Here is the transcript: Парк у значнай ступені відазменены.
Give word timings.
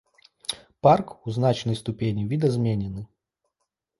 Парк 0.85 1.07
у 1.27 1.33
значнай 1.35 1.77
ступені 1.81 2.23
відазменены. 2.31 3.03